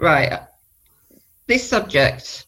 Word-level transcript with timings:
right. 0.00 0.40
This 1.46 1.68
subject 1.68 2.46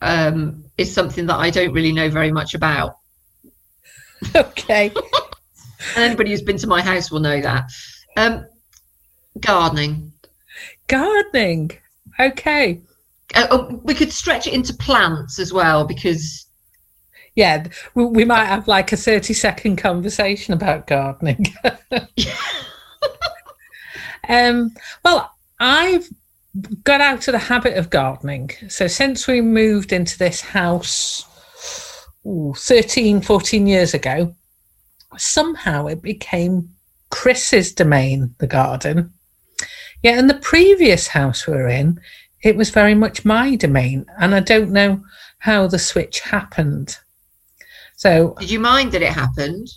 um, 0.00 0.64
is 0.78 0.92
something 0.92 1.26
that 1.26 1.36
I 1.36 1.50
don't 1.50 1.72
really 1.72 1.92
know 1.92 2.10
very 2.10 2.32
much 2.32 2.54
about. 2.54 2.98
Okay. 4.34 4.90
And 5.96 6.04
anybody 6.04 6.30
who's 6.30 6.40
been 6.40 6.56
to 6.58 6.66
my 6.66 6.80
house 6.80 7.10
will 7.10 7.20
know 7.20 7.42
that. 7.42 7.64
Um, 8.16 8.46
gardening. 9.40 10.12
Gardening. 10.86 11.72
Okay. 12.18 12.80
Uh, 13.34 13.46
oh, 13.50 13.80
we 13.84 13.92
could 13.92 14.10
stretch 14.10 14.46
it 14.46 14.54
into 14.54 14.72
plants 14.72 15.38
as 15.38 15.52
well 15.52 15.84
because 15.84 16.46
Yeah, 17.34 17.66
we, 17.94 18.06
we 18.06 18.24
might 18.24 18.46
have 18.46 18.68
like 18.68 18.92
a 18.92 18.96
30 18.96 19.34
second 19.34 19.76
conversation 19.76 20.54
about 20.54 20.86
gardening. 20.86 21.46
um, 24.28 24.70
well, 25.04 25.32
I've 25.58 26.08
got 26.82 27.00
out 27.00 27.26
of 27.28 27.32
the 27.32 27.38
habit 27.38 27.76
of 27.76 27.90
gardening. 27.90 28.50
So 28.68 28.86
since 28.86 29.26
we 29.26 29.40
moved 29.40 29.92
into 29.92 30.18
this 30.18 30.40
house 30.40 31.24
ooh, 32.26 32.54
13, 32.56 33.20
14 33.20 33.66
years 33.66 33.94
ago, 33.94 34.34
somehow 35.16 35.86
it 35.86 36.02
became 36.02 36.70
Chris's 37.10 37.72
domain, 37.72 38.34
the 38.38 38.46
garden. 38.46 39.12
Yeah, 40.02 40.18
in 40.18 40.26
the 40.26 40.34
previous 40.34 41.08
house 41.08 41.46
we 41.46 41.54
were 41.54 41.68
in, 41.68 42.00
it 42.42 42.56
was 42.56 42.70
very 42.70 42.94
much 42.94 43.24
my 43.24 43.56
domain. 43.56 44.06
And 44.18 44.34
I 44.34 44.40
don't 44.40 44.70
know 44.70 45.02
how 45.38 45.66
the 45.66 45.78
switch 45.78 46.20
happened. 46.20 46.98
So 47.96 48.34
did 48.38 48.50
you 48.50 48.60
mind 48.60 48.92
that 48.92 49.02
it 49.02 49.12
happened? 49.12 49.68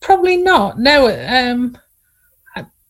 Probably 0.00 0.36
not. 0.36 0.78
No, 0.78 1.08
um, 1.08 1.76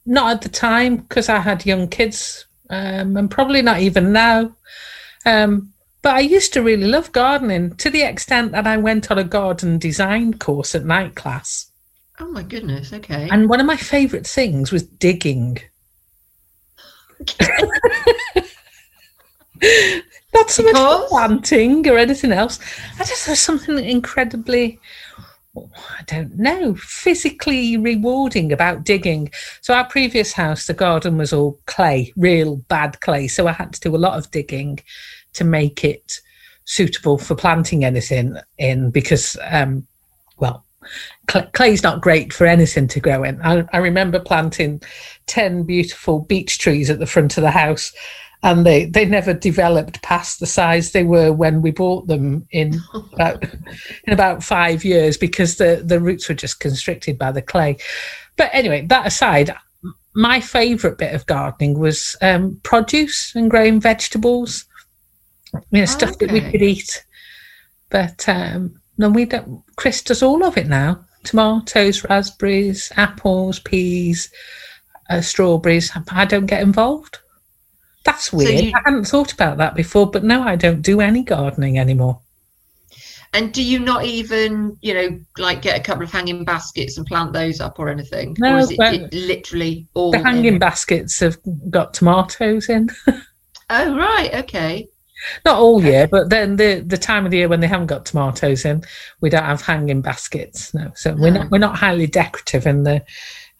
not 0.04 0.32
at 0.32 0.42
the 0.42 0.48
time 0.48 0.96
because 0.96 1.28
I 1.28 1.38
had 1.38 1.66
young 1.66 1.88
kids, 1.88 2.46
um, 2.70 3.16
and 3.16 3.30
probably 3.30 3.62
not 3.62 3.80
even 3.80 4.12
now. 4.12 4.54
Um, 5.24 5.72
but 6.02 6.14
I 6.14 6.20
used 6.20 6.52
to 6.52 6.62
really 6.62 6.86
love 6.86 7.10
gardening 7.12 7.74
to 7.76 7.90
the 7.90 8.02
extent 8.02 8.52
that 8.52 8.66
I 8.66 8.76
went 8.76 9.10
on 9.10 9.18
a 9.18 9.24
garden 9.24 9.78
design 9.78 10.34
course 10.34 10.74
at 10.74 10.84
night 10.84 11.16
class. 11.16 11.70
Oh 12.20 12.30
my 12.30 12.42
goodness. 12.42 12.92
Okay. 12.92 13.28
And 13.30 13.48
one 13.48 13.60
of 13.60 13.66
my 13.66 13.76
favourite 13.76 14.26
things 14.26 14.70
was 14.72 14.84
digging. 14.84 15.58
Not 20.34 20.50
so 20.50 20.62
much 20.62 21.08
planting 21.08 21.88
or 21.88 21.98
anything 21.98 22.32
else. 22.32 22.58
I 23.00 23.04
just 23.04 23.26
there's 23.26 23.40
something 23.40 23.78
incredibly, 23.78 24.78
I 25.56 26.02
don't 26.06 26.36
know, 26.38 26.74
physically 26.76 27.76
rewarding 27.76 28.52
about 28.52 28.84
digging. 28.84 29.30
So 29.60 29.74
our 29.74 29.84
previous 29.84 30.32
house, 30.32 30.66
the 30.66 30.74
garden 30.74 31.16
was 31.16 31.32
all 31.32 31.58
clay, 31.66 32.12
real 32.16 32.56
bad 32.68 33.00
clay. 33.00 33.28
So 33.28 33.46
I 33.46 33.52
had 33.52 33.72
to 33.74 33.80
do 33.80 33.96
a 33.96 33.98
lot 33.98 34.18
of 34.18 34.30
digging 34.30 34.80
to 35.34 35.44
make 35.44 35.84
it 35.84 36.20
suitable 36.64 37.18
for 37.18 37.34
planting 37.34 37.84
anything 37.84 38.36
in 38.58 38.90
because, 38.90 39.36
um, 39.50 39.86
well, 40.38 40.64
cl- 41.30 41.46
clay's 41.52 41.82
not 41.82 42.00
great 42.00 42.32
for 42.32 42.46
anything 42.46 42.88
to 42.88 43.00
grow 43.00 43.22
in. 43.22 43.40
I, 43.42 43.64
I 43.72 43.78
remember 43.78 44.18
planting 44.18 44.82
10 45.26 45.64
beautiful 45.64 46.20
beech 46.20 46.58
trees 46.58 46.90
at 46.90 46.98
the 46.98 47.06
front 47.06 47.36
of 47.36 47.42
the 47.42 47.50
house 47.50 47.92
and 48.42 48.66
they, 48.66 48.84
they 48.84 49.04
never 49.04 49.32
developed 49.32 50.02
past 50.02 50.40
the 50.40 50.46
size 50.46 50.92
they 50.92 51.04
were 51.04 51.32
when 51.32 51.62
we 51.62 51.70
bought 51.70 52.06
them 52.06 52.46
in 52.50 52.80
about 53.12 53.42
in 53.42 54.12
about 54.12 54.42
five 54.42 54.84
years 54.84 55.16
because 55.16 55.56
the, 55.56 55.82
the 55.84 56.00
roots 56.00 56.28
were 56.28 56.34
just 56.34 56.60
constricted 56.60 57.18
by 57.18 57.32
the 57.32 57.42
clay. 57.42 57.76
But 58.36 58.50
anyway, 58.52 58.86
that 58.86 59.06
aside, 59.06 59.54
my 60.14 60.40
favourite 60.40 60.98
bit 60.98 61.14
of 61.14 61.26
gardening 61.26 61.78
was 61.78 62.16
um, 62.22 62.60
produce 62.62 63.34
and 63.34 63.50
growing 63.50 63.80
vegetables, 63.80 64.64
you 65.70 65.80
know, 65.80 65.84
stuff 65.86 66.18
that 66.18 66.30
we 66.30 66.40
could 66.40 66.62
eat. 66.62 67.04
But 67.90 68.28
um, 68.28 68.80
no, 68.98 69.08
we 69.08 69.24
don't. 69.24 69.62
Chris 69.76 70.02
does 70.02 70.22
all 70.22 70.44
of 70.44 70.56
it 70.56 70.68
now: 70.68 71.04
tomatoes, 71.24 72.04
raspberries, 72.04 72.92
apples, 72.96 73.58
peas, 73.60 74.30
uh, 75.10 75.20
strawberries. 75.20 75.90
I 76.10 76.24
don't 76.24 76.46
get 76.46 76.62
involved. 76.62 77.18
That's 78.06 78.32
weird. 78.32 78.64
you- 78.64 78.72
I 78.74 78.80
hadn't 78.84 79.04
thought 79.06 79.32
about 79.32 79.58
that 79.58 79.74
before, 79.74 80.10
but 80.10 80.24
no, 80.24 80.42
I 80.42 80.56
don't 80.56 80.80
do 80.80 81.00
any 81.00 81.22
gardening 81.22 81.78
anymore. 81.78 82.20
And 83.34 83.52
do 83.52 83.62
you 83.62 83.78
not 83.80 84.04
even, 84.06 84.78
you 84.80 84.94
know, 84.94 85.20
like 85.36 85.60
get 85.60 85.78
a 85.78 85.82
couple 85.82 86.02
of 86.04 86.10
hanging 86.10 86.44
baskets 86.44 86.96
and 86.96 87.06
plant 87.06 87.34
those 87.34 87.60
up 87.60 87.78
or 87.78 87.90
anything? 87.90 88.34
No, 88.38 88.54
or 88.54 88.58
is 88.60 88.70
it, 88.70 88.78
it 88.80 89.12
literally 89.12 89.86
all 89.92 90.10
The 90.12 90.20
hanging 90.20 90.54
in? 90.54 90.58
baskets 90.58 91.20
have 91.20 91.36
got 91.68 91.92
tomatoes 91.92 92.68
in. 92.70 92.88
Oh 93.68 93.96
right, 93.96 94.32
okay. 94.32 94.86
Not 95.44 95.58
all 95.58 95.82
year, 95.82 96.06
but 96.06 96.30
then 96.30 96.54
the 96.54 96.84
the 96.86 96.96
time 96.96 97.24
of 97.24 97.32
the 97.32 97.38
year 97.38 97.48
when 97.48 97.58
they 97.58 97.66
haven't 97.66 97.88
got 97.88 98.06
tomatoes 98.06 98.64
in, 98.64 98.84
we 99.20 99.28
don't 99.28 99.42
have 99.42 99.60
hanging 99.60 100.02
baskets. 100.02 100.72
No, 100.72 100.92
so 100.94 101.16
we're 101.16 101.32
not 101.32 101.50
we're 101.50 101.58
not 101.58 101.74
highly 101.76 102.06
decorative 102.06 102.64
in 102.64 102.84
the 102.84 103.04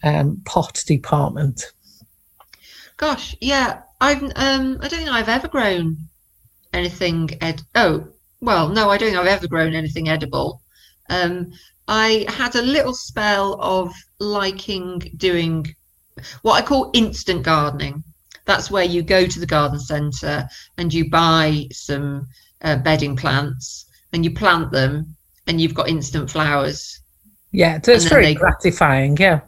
um, 0.05 0.41
pot 0.45 0.81
department. 0.87 1.73
Gosh, 2.99 3.35
yeah. 3.41 3.81
I've 4.01 4.23
um 4.23 4.79
I 4.81 4.89
don't 4.89 4.99
think 5.01 5.09
I've 5.11 5.29
ever 5.29 5.49
grown 5.49 5.97
anything 6.73 7.31
ed 7.41 7.63
oh, 7.75 8.07
well, 8.41 8.69
no, 8.69 8.91
I 8.91 8.99
don't 8.99 9.09
think 9.11 9.21
I've 9.21 9.27
ever 9.27 9.49
grown 9.49 9.75
anything 9.75 10.09
edible. 10.09 10.61
Um 11.11 11.53
I 11.89 12.27
had 12.29 12.55
a 12.57 12.63
little 12.63 12.95
spell 12.95 13.59
of 13.61 13.95
liking 14.19 14.99
doing 15.17 15.67
what 16.43 16.55
I 16.63 16.67
call 16.67 16.91
instant 16.95 17.43
gardening. 17.45 18.03
That's 18.45 18.71
where 18.71 18.85
you 18.85 19.03
go 19.03 19.27
to 19.27 19.41
the 19.41 19.47
garden 19.47 19.79
centre 19.79 20.49
and 20.79 20.93
you 20.93 21.11
buy 21.11 21.67
some 21.73 22.27
uh, 22.63 22.77
bedding 22.77 23.17
plants 23.17 23.87
and 24.13 24.25
you 24.25 24.33
plant 24.33 24.71
them 24.73 25.15
and 25.47 25.61
you've 25.61 25.75
got 25.75 25.89
instant 25.89 26.31
flowers. 26.31 27.01
Yeah, 27.53 27.81
so 27.83 27.93
it's 27.93 28.05
very 28.05 28.27
they- 28.27 28.35
gratifying. 28.35 29.17
Yeah, 29.17 29.41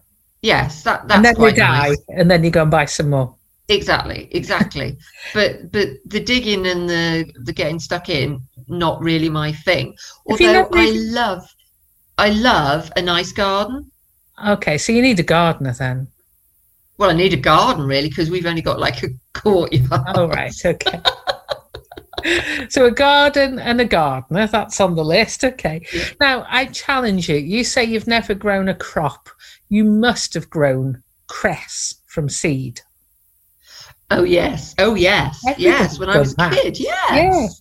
Yes, 0.42 0.82
that 0.84 1.08
that's 1.08 1.16
and 1.16 1.24
then 1.24 1.34
you 1.34 1.38
quite 1.38 1.56
die, 1.56 1.88
nice. 1.88 1.98
and 2.10 2.30
then 2.30 2.44
you 2.44 2.50
go 2.50 2.62
and 2.62 2.70
buy 2.70 2.84
some 2.84 3.10
more. 3.10 3.34
Exactly, 3.68 4.28
exactly. 4.32 4.96
but 5.34 5.70
but 5.72 5.88
the 6.06 6.20
digging 6.20 6.66
and 6.66 6.88
the 6.88 7.30
the 7.44 7.52
getting 7.52 7.78
stuck 7.78 8.08
in, 8.08 8.40
not 8.68 9.02
really 9.02 9.28
my 9.28 9.52
thing. 9.52 9.96
Although 10.26 10.68
I 10.72 10.90
love 10.90 11.44
I 12.16 12.30
love 12.30 12.90
a 12.96 13.02
nice 13.02 13.32
garden. 13.32 13.90
Okay, 14.46 14.78
so 14.78 14.92
you 14.92 15.02
need 15.02 15.20
a 15.20 15.24
gardener 15.24 15.72
then. 15.72 16.08
Well, 16.96 17.10
I 17.10 17.12
need 17.12 17.32
a 17.32 17.36
garden 17.36 17.84
really 17.84 18.08
because 18.08 18.30
we've 18.30 18.46
only 18.46 18.62
got 18.62 18.80
like 18.80 19.02
a 19.02 19.08
courtyard. 19.34 20.02
Oh 20.14 20.28
right, 20.28 20.54
okay. 20.64 21.00
so 22.68 22.86
a 22.86 22.90
garden 22.90 23.58
and 23.58 23.80
a 23.80 23.84
gardener, 23.84 24.46
that's 24.46 24.80
on 24.80 24.96
the 24.96 25.04
list. 25.04 25.44
Okay. 25.44 25.86
Yeah. 25.92 26.04
Now 26.20 26.46
I 26.48 26.66
challenge 26.66 27.28
you. 27.28 27.36
You 27.36 27.64
say 27.64 27.84
you've 27.84 28.06
never 28.06 28.34
grown 28.34 28.68
a 28.68 28.74
crop. 28.74 29.28
You 29.68 29.84
must 29.84 30.34
have 30.34 30.48
grown 30.48 31.02
cress 31.26 31.94
from 32.06 32.28
seed. 32.28 32.80
Oh 34.10 34.24
yes, 34.24 34.74
oh 34.78 34.94
yes, 34.94 35.38
yes. 35.58 35.98
When 35.98 36.08
I 36.08 36.18
was 36.18 36.34
a 36.38 36.50
kid, 36.50 36.78
yes. 36.80 37.60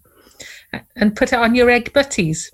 And 0.96 1.16
put 1.16 1.34
it 1.34 1.40
on 1.40 1.56
your 1.56 1.70
egg 1.70 1.92
butties. 1.94 2.50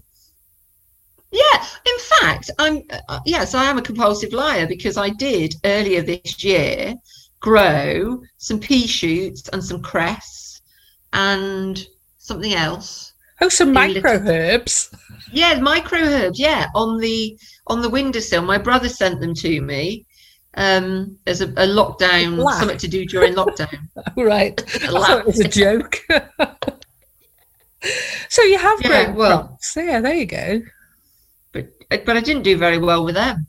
Yeah, 1.31 1.65
in 1.85 1.99
fact, 2.19 2.51
I'm 2.59 2.81
uh, 3.09 3.19
yes, 3.25 3.53
I 3.55 3.65
am 3.65 3.77
a 3.77 3.81
compulsive 3.81 4.33
liar 4.33 4.67
because 4.67 4.97
I 4.97 5.09
did 5.09 5.55
earlier 5.63 6.01
this 6.01 6.43
year 6.43 6.95
grow 7.39 8.21
some 8.37 8.59
pea 8.59 8.87
shoots 8.87 9.49
and 9.49 9.63
some 9.63 9.81
cress 9.81 10.61
and 11.11 11.85
something 12.17 12.53
else. 12.53 13.13
Oh, 13.41 13.49
some 13.49 13.69
In 13.69 13.73
little- 13.93 13.93
micro 14.03 14.31
herbs. 14.31 14.89
Yeah, 15.31 15.59
micro 15.59 15.99
herbs. 15.99 16.39
Yeah, 16.39 16.67
on 16.75 16.99
the 16.99 17.37
on 17.67 17.81
the 17.81 17.89
windowsill. 17.89 18.41
My 18.43 18.57
brother 18.57 18.89
sent 18.89 19.19
them 19.19 19.33
to 19.35 19.61
me 19.61 20.05
um, 20.55 21.17
as 21.27 21.41
a, 21.41 21.47
a 21.47 21.67
lockdown, 21.67 22.37
Laugh. 22.37 22.59
something 22.59 22.77
to 22.77 22.87
do 22.87 23.05
during 23.05 23.33
lockdown. 23.33 23.87
right. 24.17 24.61
I 24.83 24.89
laugh. 24.89 25.07
thought 25.07 25.19
it 25.21 25.25
was 25.25 25.39
a 25.39 25.47
joke. 25.47 25.99
so 28.29 28.41
you 28.43 28.57
have 28.57 28.81
Yeah, 28.81 29.11
well-. 29.11 29.57
Yeah, 29.75 30.01
there 30.01 30.13
you 30.15 30.25
go. 30.25 30.61
but 31.51 31.67
but 32.05 32.17
I 32.17 32.21
didn't 32.21 32.43
do 32.43 32.57
very 32.57 32.77
well 32.77 33.03
with 33.03 33.15
them, 33.15 33.47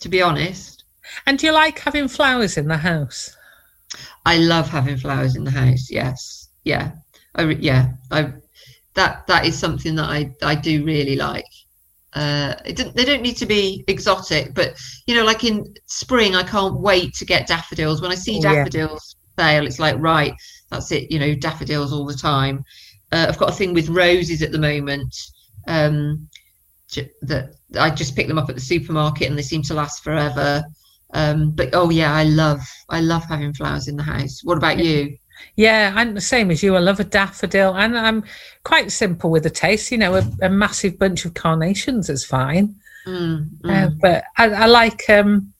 to 0.00 0.08
be 0.08 0.22
honest. 0.22 0.84
And 1.26 1.38
do 1.38 1.46
you 1.46 1.52
like 1.52 1.78
having 1.78 2.08
flowers 2.08 2.56
in 2.56 2.68
the 2.68 2.76
house? 2.78 3.36
I 4.24 4.38
love 4.38 4.68
having 4.68 4.96
flowers 4.96 5.36
in 5.36 5.44
the 5.44 5.50
house. 5.50 5.90
Yes, 5.90 6.48
yeah, 6.64 6.92
I 7.34 7.44
yeah, 7.44 7.90
I 8.10 8.32
that 8.94 9.26
that 9.26 9.46
is 9.46 9.58
something 9.58 9.94
that 9.96 10.08
I 10.08 10.34
I 10.42 10.54
do 10.54 10.84
really 10.84 11.16
like. 11.16 11.44
Uh, 12.14 12.54
they 12.64 13.04
don't 13.04 13.22
need 13.22 13.36
to 13.38 13.46
be 13.46 13.84
exotic, 13.88 14.52
but 14.54 14.74
you 15.06 15.14
know, 15.14 15.24
like 15.24 15.44
in 15.44 15.64
spring, 15.86 16.36
I 16.36 16.42
can't 16.42 16.78
wait 16.78 17.14
to 17.14 17.24
get 17.24 17.46
daffodils. 17.46 18.02
When 18.02 18.10
I 18.10 18.16
see 18.16 18.38
Oh, 18.38 18.42
yeah. 18.42 18.64
daffodils 18.64 19.16
fail, 19.36 19.66
it's 19.66 19.78
like 19.78 19.96
right, 19.98 20.34
that's 20.70 20.92
it. 20.92 21.10
You 21.10 21.18
know, 21.18 21.34
daffodils 21.34 21.92
all 21.92 22.04
the 22.04 22.14
time. 22.14 22.64
Uh, 23.12 23.26
I've 23.28 23.38
got 23.38 23.50
a 23.50 23.54
thing 23.54 23.72
with 23.72 23.88
roses 23.88 24.42
at 24.42 24.52
the 24.52 24.58
moment. 24.58 25.14
Um, 25.66 26.28
that 27.22 27.54
I 27.78 27.90
just 27.90 28.14
pick 28.14 28.28
them 28.28 28.38
up 28.38 28.50
at 28.50 28.54
the 28.54 28.60
supermarket 28.60 29.28
and 29.28 29.38
they 29.38 29.42
seem 29.42 29.62
to 29.62 29.74
last 29.74 30.02
forever. 30.04 30.62
Um, 31.14 31.50
but 31.52 31.70
oh 31.74 31.90
yeah, 31.90 32.12
I 32.12 32.24
love 32.24 32.60
I 32.88 33.00
love 33.00 33.24
having 33.24 33.54
flowers 33.54 33.88
in 33.88 33.96
the 33.96 34.02
house. 34.02 34.40
What 34.44 34.58
about 34.58 34.78
you? 34.78 35.16
Yeah, 35.56 35.92
I'm 35.94 36.14
the 36.14 36.20
same 36.20 36.50
as 36.50 36.62
you. 36.62 36.76
I 36.76 36.80
love 36.80 37.00
a 37.00 37.04
daffodil, 37.04 37.74
and 37.76 37.96
I'm 37.98 38.24
quite 38.64 38.90
simple 38.92 39.30
with 39.30 39.42
the 39.42 39.50
taste. 39.50 39.90
You 39.92 39.98
know, 39.98 40.14
a, 40.16 40.22
a 40.42 40.48
massive 40.48 40.98
bunch 40.98 41.24
of 41.24 41.34
carnations 41.34 42.08
is 42.08 42.24
fine, 42.24 42.76
Mm, 43.06 43.48
uh, 43.64 43.68
mm. 43.68 44.00
but 44.00 44.24
I, 44.38 44.48
I 44.50 44.66
like. 44.66 45.08
um 45.10 45.52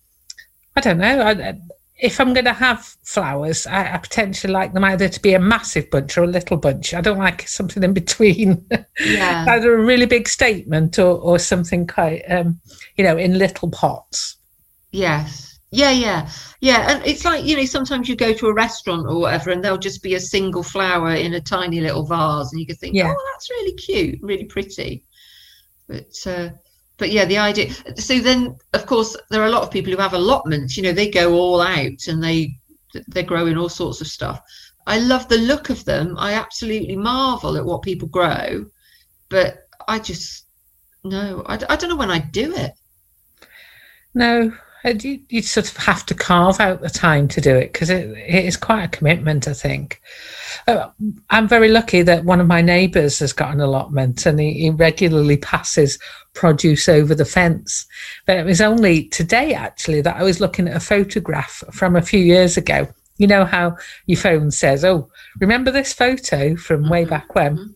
I 0.76 0.80
don't 0.80 0.98
know. 0.98 1.20
I, 1.20 1.54
if 2.02 2.18
I'm 2.20 2.32
going 2.34 2.46
to 2.46 2.52
have 2.52 2.96
flowers, 3.04 3.66
I, 3.66 3.94
I 3.94 3.98
potentially 3.98 4.52
like 4.52 4.72
them 4.72 4.82
either 4.84 5.08
to 5.08 5.20
be 5.20 5.34
a 5.34 5.38
massive 5.38 5.88
bunch 5.90 6.18
or 6.18 6.24
a 6.24 6.26
little 6.26 6.56
bunch. 6.56 6.94
I 6.94 7.00
don't 7.00 7.18
like 7.18 7.46
something 7.46 7.82
in 7.82 7.92
between. 7.94 8.66
yeah. 9.04 9.44
either 9.50 9.74
a 9.74 9.84
really 9.84 10.06
big 10.06 10.28
statement 10.28 10.98
or, 10.98 11.16
or 11.18 11.38
something 11.38 11.86
quite, 11.86 12.22
um, 12.28 12.60
you 12.96 13.04
know, 13.04 13.16
in 13.16 13.38
little 13.38 13.70
pots. 13.70 14.36
Yes. 14.90 15.51
Yeah, 15.74 15.90
yeah, 15.90 16.28
yeah. 16.60 16.92
And 16.92 17.06
it's 17.06 17.24
like, 17.24 17.44
you 17.46 17.56
know, 17.56 17.64
sometimes 17.64 18.06
you 18.06 18.14
go 18.14 18.34
to 18.34 18.46
a 18.48 18.54
restaurant 18.54 19.06
or 19.08 19.18
whatever, 19.20 19.50
and 19.50 19.64
there'll 19.64 19.78
just 19.78 20.02
be 20.02 20.14
a 20.14 20.20
single 20.20 20.62
flower 20.62 21.14
in 21.14 21.32
a 21.32 21.40
tiny 21.40 21.80
little 21.80 22.04
vase, 22.04 22.52
and 22.52 22.60
you 22.60 22.66
can 22.66 22.76
think, 22.76 22.94
Yeah. 22.94 23.10
oh, 23.16 23.32
that's 23.32 23.48
really 23.50 23.72
cute, 23.74 24.18
really 24.22 24.44
pretty. 24.44 25.02
But 25.88 26.14
uh, 26.26 26.50
but 26.98 27.10
yeah, 27.10 27.24
the 27.24 27.38
idea. 27.38 27.72
So 27.96 28.18
then, 28.20 28.56
of 28.74 28.84
course, 28.84 29.16
there 29.30 29.42
are 29.42 29.46
a 29.46 29.50
lot 29.50 29.62
of 29.62 29.70
people 29.70 29.92
who 29.92 29.98
have 29.98 30.12
allotments. 30.12 30.76
You 30.76 30.82
know, 30.82 30.92
they 30.92 31.10
go 31.10 31.32
all 31.32 31.62
out 31.62 32.06
and 32.06 32.22
they 32.22 32.54
they're 33.08 33.22
growing 33.22 33.56
all 33.56 33.70
sorts 33.70 34.02
of 34.02 34.06
stuff. 34.06 34.40
I 34.86 34.98
love 34.98 35.26
the 35.28 35.38
look 35.38 35.70
of 35.70 35.84
them. 35.86 36.16
I 36.18 36.34
absolutely 36.34 36.96
marvel 36.96 37.56
at 37.56 37.64
what 37.64 37.80
people 37.82 38.08
grow, 38.08 38.66
but 39.30 39.66
I 39.88 39.98
just 39.98 40.44
no, 41.02 41.42
I, 41.46 41.54
I 41.54 41.76
don't 41.76 41.88
know 41.88 41.96
when 41.96 42.10
I'd 42.10 42.30
do 42.30 42.54
it. 42.54 42.72
No, 44.14 44.52
you, 44.84 45.20
you 45.28 45.42
sort 45.42 45.70
of 45.70 45.76
have 45.76 46.04
to 46.06 46.14
carve 46.14 46.58
out 46.60 46.80
the 46.80 46.90
time 46.90 47.28
to 47.28 47.40
do 47.40 47.54
it 47.54 47.72
because 47.72 47.90
it, 47.90 48.10
it 48.10 48.44
is 48.44 48.56
quite 48.56 48.82
a 48.84 48.88
commitment, 48.88 49.46
I 49.46 49.54
think. 49.54 50.00
Uh, 50.66 50.90
I'm 51.30 51.48
very 51.48 51.68
lucky 51.68 52.02
that 52.02 52.24
one 52.24 52.40
of 52.40 52.46
my 52.46 52.62
neighbours 52.62 53.18
has 53.20 53.32
got 53.32 53.52
an 53.54 53.60
allotment 53.60 54.26
and 54.26 54.40
he, 54.40 54.52
he 54.54 54.70
regularly 54.70 55.36
passes 55.36 55.98
produce 56.34 56.88
over 56.88 57.14
the 57.14 57.24
fence. 57.24 57.86
But 58.26 58.38
it 58.38 58.46
was 58.46 58.60
only 58.60 59.04
today, 59.08 59.54
actually, 59.54 60.00
that 60.02 60.16
I 60.16 60.22
was 60.22 60.40
looking 60.40 60.66
at 60.68 60.76
a 60.76 60.80
photograph 60.80 61.62
from 61.72 61.94
a 61.96 62.02
few 62.02 62.20
years 62.20 62.56
ago. 62.56 62.88
You 63.18 63.26
know 63.26 63.44
how 63.44 63.76
your 64.06 64.18
phone 64.18 64.50
says, 64.50 64.84
Oh, 64.84 65.08
remember 65.40 65.70
this 65.70 65.92
photo 65.92 66.56
from 66.56 66.88
way 66.88 67.04
Mhm, 67.04 67.10
back 67.10 67.34
when? 67.34 67.56
mhm. 67.56 67.74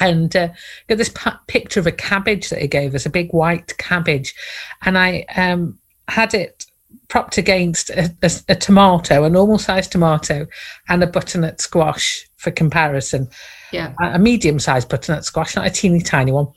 and 0.00 0.36
uh, 0.36 0.48
got 0.88 0.98
this 0.98 1.08
pa- 1.08 1.40
picture 1.46 1.80
of 1.80 1.86
a 1.86 1.92
cabbage 1.92 2.50
that 2.50 2.60
he 2.60 2.68
gave 2.68 2.94
us, 2.94 3.06
a 3.06 3.10
big 3.10 3.30
white 3.32 3.76
cabbage, 3.78 4.34
and 4.82 4.98
I 4.98 5.24
um, 5.36 5.78
had 6.08 6.34
it 6.34 6.66
propped 7.08 7.38
against 7.38 7.90
a, 7.90 8.14
a, 8.22 8.30
a 8.48 8.54
tomato, 8.54 9.24
a 9.24 9.30
normal 9.30 9.58
sized 9.58 9.92
tomato, 9.92 10.46
and 10.88 11.02
a 11.02 11.06
butternut 11.06 11.60
squash 11.60 12.26
for 12.36 12.50
comparison, 12.50 13.28
Yeah. 13.72 13.92
a, 14.00 14.14
a 14.14 14.18
medium 14.18 14.58
sized 14.58 14.88
butternut 14.88 15.24
squash, 15.24 15.56
not 15.56 15.66
a 15.66 15.70
teeny 15.70 16.00
tiny 16.00 16.32
one, 16.32 16.48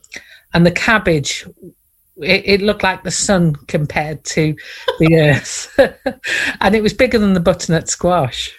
and 0.54 0.66
the 0.66 0.72
cabbage. 0.72 1.46
It, 2.20 2.42
it 2.48 2.62
looked 2.62 2.82
like 2.82 3.04
the 3.04 3.12
sun 3.12 3.54
compared 3.68 4.24
to 4.26 4.56
the 5.00 5.16
earth, 5.22 5.80
and 6.62 6.76
it 6.76 6.82
was 6.82 6.94
bigger 6.94 7.20
than 7.20 7.34
the 7.34 7.40
butternut 7.40 7.90
squash. 7.90 8.52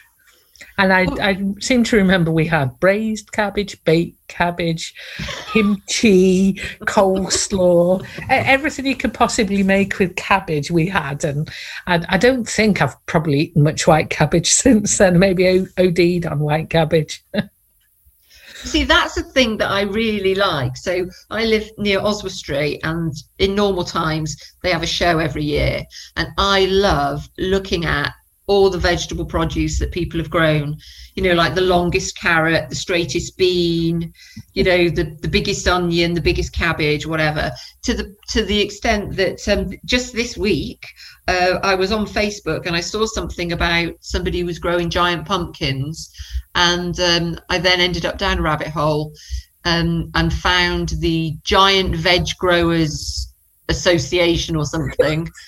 And 0.78 0.92
I, 0.92 1.06
oh. 1.06 1.16
I 1.20 1.44
seem 1.60 1.84
to 1.84 1.96
remember 1.96 2.30
we 2.30 2.46
had 2.46 2.78
braised 2.80 3.32
cabbage, 3.32 3.82
baked 3.84 4.16
cabbage, 4.28 4.94
kimchi, 5.52 6.54
coleslaw, 6.82 8.06
everything 8.28 8.86
you 8.86 8.96
could 8.96 9.12
possibly 9.12 9.62
make 9.62 9.98
with 9.98 10.16
cabbage 10.16 10.70
we 10.70 10.86
had. 10.86 11.24
And 11.24 11.50
I, 11.86 12.04
I 12.08 12.16
don't 12.16 12.48
think 12.48 12.80
I've 12.80 12.94
probably 13.06 13.40
eaten 13.40 13.62
much 13.64 13.86
white 13.86 14.10
cabbage 14.10 14.50
since 14.52 14.98
then, 14.98 15.18
maybe 15.18 15.66
OD'd 15.78 16.26
on 16.26 16.38
white 16.38 16.70
cabbage. 16.70 17.22
See, 18.64 18.82
that's 18.82 19.16
a 19.16 19.22
thing 19.22 19.56
that 19.58 19.70
I 19.70 19.82
really 19.82 20.34
like. 20.34 20.76
So 20.76 21.08
I 21.30 21.44
live 21.44 21.70
near 21.78 22.00
Oswestry, 22.00 22.82
and 22.82 23.14
in 23.38 23.54
normal 23.54 23.84
times 23.84 24.36
they 24.62 24.72
have 24.72 24.82
a 24.82 24.86
show 24.86 25.20
every 25.20 25.44
year, 25.44 25.84
and 26.16 26.28
I 26.38 26.66
love 26.66 27.28
looking 27.38 27.84
at 27.84 28.12
all 28.48 28.70
the 28.70 28.78
vegetable 28.78 29.26
produce 29.26 29.78
that 29.78 29.92
people 29.92 30.18
have 30.18 30.30
grown. 30.30 30.76
You 31.14 31.22
know, 31.22 31.34
like 31.34 31.54
the 31.54 31.60
longest 31.60 32.18
carrot, 32.18 32.68
the 32.68 32.74
straightest 32.74 33.36
bean, 33.36 34.12
you 34.54 34.64
know, 34.64 34.88
the 34.88 35.16
the 35.20 35.28
biggest 35.28 35.68
onion, 35.68 36.14
the 36.14 36.20
biggest 36.20 36.52
cabbage, 36.52 37.06
whatever. 37.06 37.52
To 37.82 37.94
the 37.94 38.16
to 38.30 38.44
the 38.44 38.60
extent 38.60 39.14
that 39.16 39.46
um, 39.48 39.72
just 39.84 40.14
this 40.14 40.36
week 40.36 40.84
uh, 41.28 41.58
I 41.62 41.74
was 41.74 41.92
on 41.92 42.06
Facebook 42.06 42.66
and 42.66 42.74
I 42.74 42.80
saw 42.80 43.06
something 43.06 43.52
about 43.52 43.92
somebody 44.00 44.40
who 44.40 44.46
was 44.46 44.58
growing 44.58 44.90
giant 44.90 45.26
pumpkins, 45.26 46.10
and 46.54 46.98
um, 46.98 47.38
I 47.50 47.58
then 47.58 47.80
ended 47.80 48.06
up 48.06 48.18
down 48.18 48.38
a 48.38 48.42
rabbit 48.42 48.68
hole 48.68 49.12
um, 49.64 50.10
and 50.14 50.32
found 50.32 50.90
the 51.00 51.36
Giant 51.44 51.94
Veg 51.94 52.28
Growers 52.38 53.32
Association 53.68 54.56
or 54.56 54.64
something. 54.64 55.28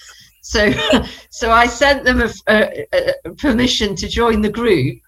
So, 0.50 0.72
so 1.30 1.52
I 1.52 1.66
sent 1.66 2.04
them 2.04 2.22
a, 2.22 2.30
a, 2.48 2.84
a 3.24 3.30
permission 3.34 3.94
to 3.96 4.08
join 4.08 4.42
the 4.42 4.50
group, 4.50 4.98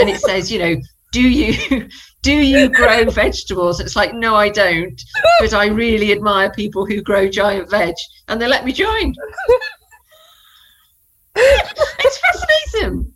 and 0.00 0.08
it 0.08 0.20
says, 0.20 0.50
you 0.50 0.58
know, 0.58 0.76
do 1.12 1.20
you 1.20 1.88
do 2.22 2.32
you 2.32 2.70
grow 2.70 3.04
vegetables? 3.10 3.78
It's 3.78 3.94
like, 3.94 4.14
no, 4.14 4.34
I 4.34 4.48
don't, 4.48 5.00
but 5.40 5.52
I 5.52 5.66
really 5.66 6.12
admire 6.12 6.50
people 6.50 6.86
who 6.86 7.02
grow 7.02 7.28
giant 7.28 7.70
veg, 7.70 7.94
and 8.28 8.40
they 8.40 8.48
let 8.48 8.64
me 8.64 8.72
join. 8.72 9.14
it's 11.36 12.18
fascinating. 12.18 13.12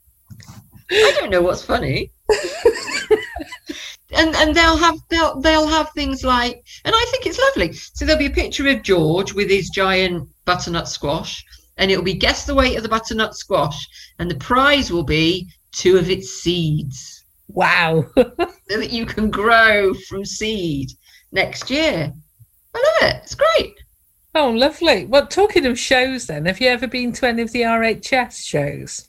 I 0.90 1.16
don't 1.18 1.30
know 1.30 1.40
what's 1.42 1.64
funny. 1.64 2.10
and 4.12 4.34
and 4.36 4.54
they'll 4.54 4.76
have 4.76 4.98
they'll 5.08 5.40
they'll 5.40 5.66
have 5.66 5.90
things 5.92 6.24
like 6.24 6.62
and 6.84 6.94
I 6.94 7.06
think 7.10 7.24
it's 7.26 7.38
lovely. 7.38 7.72
So 7.72 8.04
there'll 8.04 8.18
be 8.18 8.26
a 8.26 8.30
picture 8.30 8.68
of 8.68 8.82
George 8.82 9.32
with 9.32 9.48
his 9.48 9.70
giant 9.70 10.28
butternut 10.44 10.88
squash, 10.88 11.44
and 11.80 11.90
it'll 11.90 12.04
be 12.04 12.14
guess 12.14 12.44
the 12.44 12.54
weight 12.54 12.76
of 12.76 12.84
the 12.84 12.88
butternut 12.88 13.34
squash, 13.34 13.88
and 14.20 14.30
the 14.30 14.36
prize 14.36 14.92
will 14.92 15.02
be 15.02 15.48
two 15.72 15.96
of 15.96 16.08
its 16.08 16.28
seeds 16.30 17.24
wow. 17.48 18.04
so 18.16 18.26
that 18.68 18.92
you 18.92 19.06
can 19.06 19.30
grow 19.30 19.92
from 19.94 20.24
seed 20.24 20.90
next 21.32 21.70
year. 21.70 22.12
I 22.74 22.78
love 22.78 23.10
it. 23.10 23.22
It's 23.24 23.34
great. 23.34 23.74
Oh, 24.34 24.50
lovely. 24.50 25.06
Well, 25.06 25.26
talking 25.26 25.66
of 25.66 25.78
shows, 25.78 26.26
then, 26.26 26.46
have 26.46 26.60
you 26.60 26.68
ever 26.68 26.86
been 26.86 27.12
to 27.14 27.26
any 27.26 27.42
of 27.42 27.50
the 27.50 27.62
RHS 27.62 28.46
shows? 28.46 29.08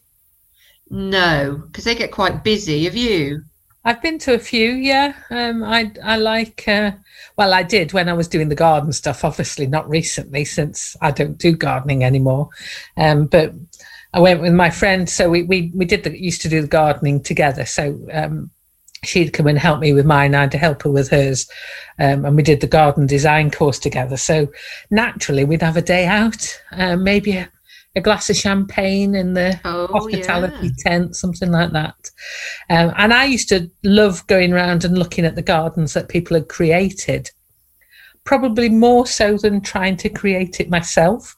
No, 0.89 1.63
because 1.67 1.83
they 1.83 1.93
get 1.93 2.11
quite 2.11 2.43
busy. 2.43 2.85
Have 2.85 2.95
you? 2.95 3.43
I've 3.83 4.01
been 4.01 4.19
to 4.19 4.33
a 4.35 4.39
few, 4.39 4.71
yeah. 4.71 5.13
Um, 5.31 5.63
I 5.63 5.91
I 6.03 6.17
like. 6.17 6.67
Uh, 6.67 6.91
well, 7.37 7.53
I 7.53 7.63
did 7.63 7.93
when 7.93 8.09
I 8.09 8.13
was 8.13 8.27
doing 8.27 8.49
the 8.49 8.55
garden 8.55 8.93
stuff. 8.93 9.25
Obviously, 9.25 9.65
not 9.65 9.89
recently 9.89 10.45
since 10.45 10.95
I 11.01 11.11
don't 11.11 11.37
do 11.37 11.55
gardening 11.55 12.03
anymore. 12.03 12.49
Um, 12.95 13.25
but 13.25 13.53
I 14.13 14.19
went 14.19 14.41
with 14.41 14.53
my 14.53 14.69
friend, 14.69 15.09
so 15.09 15.29
we 15.29 15.43
we 15.43 15.71
we 15.73 15.85
did 15.85 16.03
the 16.03 16.21
used 16.21 16.41
to 16.43 16.49
do 16.49 16.61
the 16.61 16.67
gardening 16.67 17.21
together. 17.23 17.65
So 17.65 17.99
um, 18.13 18.51
she'd 19.03 19.33
come 19.33 19.47
and 19.47 19.57
help 19.57 19.79
me 19.79 19.93
with 19.93 20.05
mine. 20.05 20.35
I'd 20.35 20.53
help 20.53 20.83
her 20.83 20.91
with 20.91 21.09
hers, 21.09 21.49
um, 21.97 22.23
and 22.25 22.35
we 22.35 22.43
did 22.43 22.61
the 22.61 22.67
garden 22.67 23.07
design 23.07 23.49
course 23.49 23.79
together. 23.79 24.17
So 24.17 24.47
naturally, 24.91 25.43
we'd 25.43 25.63
have 25.63 25.77
a 25.77 25.81
day 25.81 26.05
out, 26.05 26.61
uh, 26.71 26.97
maybe 26.97 27.45
a 27.95 28.01
glass 28.01 28.29
of 28.29 28.35
champagne 28.37 29.15
in 29.15 29.33
the 29.33 29.59
Oh, 29.65 29.87
hospitality 29.87 30.67
yeah. 30.67 30.71
tent, 30.79 31.15
something 31.15 31.51
like 31.51 31.71
that. 31.71 32.09
Um, 32.69 32.93
and 32.97 33.13
I 33.13 33.25
used 33.25 33.49
to 33.49 33.69
love 33.83 34.25
going 34.27 34.53
around 34.53 34.85
and 34.85 34.97
looking 34.97 35.25
at 35.25 35.35
the 35.35 35.41
gardens 35.41 35.93
that 35.93 36.07
people 36.07 36.35
had 36.35 36.47
created, 36.47 37.29
probably 38.23 38.69
more 38.69 39.05
so 39.05 39.37
than 39.37 39.61
trying 39.61 39.97
to 39.97 40.09
create 40.09 40.59
it 40.59 40.69
myself. 40.69 41.35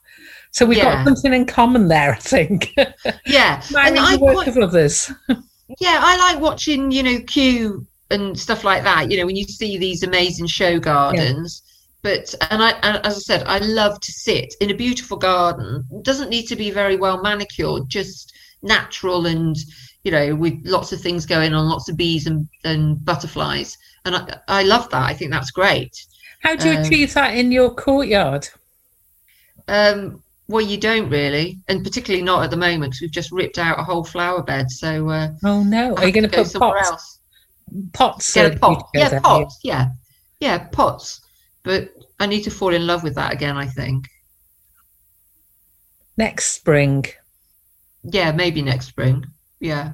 So 0.51 0.65
we've 0.67 0.77
Yeah. 0.77 1.03
got 1.03 1.05
something 1.07 1.33
in 1.33 1.45
common 1.45 1.87
there, 1.87 2.11
I 2.13 2.17
think. 2.19 2.73
Yeah, 3.25 3.61
and 3.77 3.97
I 3.97 4.17
work 4.17 4.35
quite, 4.35 4.47
of 4.49 4.57
others. 4.57 5.11
yeah, 5.79 5.99
I 6.01 6.17
like 6.17 6.39
watching, 6.41 6.91
you 6.91 7.01
know, 7.03 7.19
Q 7.25 7.87
and 8.11 8.39
stuff 8.39 8.63
like 8.63 8.83
that. 8.83 9.09
You 9.09 9.17
know, 9.17 9.25
when 9.25 9.35
you 9.35 9.45
see 9.45 9.77
these 9.77 10.03
amazing 10.03 10.45
show 10.47 10.79
gardens. 10.79 11.63
But 12.03 12.35
and 12.51 12.61
I 12.61 12.71
and 12.83 13.05
as 13.05 13.15
I 13.15 13.19
said, 13.19 13.43
I 13.47 13.59
love 13.59 13.99
to 14.01 14.11
sit 14.11 14.53
in 14.59 14.69
a 14.71 14.75
beautiful 14.75 15.17
garden. 15.17 15.87
It 15.91 16.03
doesn't 16.03 16.29
need 16.29 16.47
to 16.47 16.55
be 16.55 16.69
very 16.69 16.97
well 16.97 17.21
manicured, 17.21 17.89
just 17.89 18.33
natural 18.61 19.25
and 19.25 19.55
you 20.03 20.11
know, 20.11 20.35
with 20.35 20.59
lots 20.65 20.91
of 20.91 20.99
things 20.99 21.25
going 21.25 21.53
on, 21.53 21.69
lots 21.69 21.89
of 21.89 21.95
bees 21.95 22.27
and, 22.27 22.47
and 22.65 23.03
butterflies. 23.05 23.77
And 24.05 24.15
I, 24.15 24.37
I 24.49 24.63
love 24.63 24.89
that. 24.89 25.01
I 25.01 25.13
think 25.13 25.31
that's 25.31 25.51
great. 25.51 26.05
How 26.41 26.55
do 26.57 26.69
you 26.69 26.77
Um, 26.77 26.83
achieve 26.83 27.13
that 27.13 27.37
in 27.37 27.53
your 27.53 27.73
courtyard? 27.73 28.49
Um, 29.69 30.21
well, 30.49 30.65
you 30.65 30.77
don't 30.77 31.09
really, 31.09 31.59
and 31.69 31.85
particularly 31.85 32.21
not 32.23 32.43
at 32.43 32.51
the 32.51 32.57
moment 32.57 32.91
because 32.91 33.01
we've 33.01 33.11
just 33.11 33.31
ripped 33.31 33.57
out 33.57 33.79
a 33.79 33.83
whole 33.83 34.03
flower 34.03 34.43
bed. 34.43 34.69
So 34.69 35.09
uh, 35.09 35.29
Oh 35.45 35.63
no! 35.63 35.95
Are 35.95 36.05
you 36.05 36.11
going 36.11 36.29
to 36.29 36.35
go 36.35 36.43
put 36.43 36.59
pots? 36.59 36.91
else. 36.91 37.19
Pots. 37.93 38.33
Get 38.33 38.53
a 38.53 38.59
pot. 38.59 38.89
Yeah, 38.93 39.19
pots. 39.21 39.59
Yeah, 39.63 39.87
yeah, 40.41 40.67
pots. 40.67 41.21
But 41.63 41.89
I 42.19 42.25
need 42.25 42.43
to 42.43 42.51
fall 42.51 42.73
in 42.73 42.85
love 42.87 43.03
with 43.03 43.15
that 43.15 43.33
again. 43.33 43.57
I 43.57 43.67
think. 43.67 44.09
Next 46.17 46.51
spring. 46.51 47.05
Yeah, 48.03 48.31
maybe 48.31 48.61
next 48.61 48.87
spring. 48.87 49.25
Yeah. 49.59 49.93